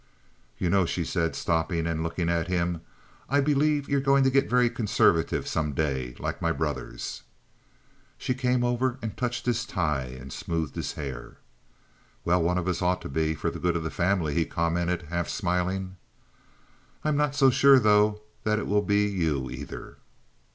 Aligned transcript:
"You 0.57 0.67
know," 0.71 0.87
she 0.87 1.03
said, 1.05 1.35
stopping 1.35 1.85
and 1.85 2.01
looking 2.01 2.27
at 2.27 2.47
him, 2.47 2.81
"I 3.29 3.39
believe 3.39 3.87
you're 3.87 4.01
going 4.01 4.23
to 4.23 4.31
get 4.31 4.49
very 4.49 4.67
conservative 4.67 5.47
some 5.47 5.73
day—like 5.73 6.41
my 6.41 6.51
brothers." 6.51 7.21
She 8.17 8.33
came 8.33 8.63
over 8.63 8.97
and 9.03 9.15
touched 9.15 9.45
his 9.45 9.63
tie 9.63 10.05
and 10.07 10.33
smoothed 10.33 10.73
his 10.75 10.93
hair. 10.93 11.37
"Well, 12.25 12.41
one 12.41 12.57
of 12.57 12.67
us 12.67 12.81
ought 12.81 13.03
to 13.03 13.09
be, 13.09 13.35
for 13.35 13.51
the 13.51 13.59
good 13.59 13.75
of 13.75 13.83
the 13.83 13.91
family," 13.91 14.33
he 14.33 14.43
commented, 14.43 15.03
half 15.11 15.29
smiling. 15.29 15.97
"I'm 17.03 17.15
not 17.15 17.35
so 17.35 17.51
sure, 17.51 17.77
though, 17.77 18.23
that 18.43 18.57
it 18.57 18.65
will 18.65 18.81
be 18.81 19.05
you, 19.07 19.51
either." 19.51 19.97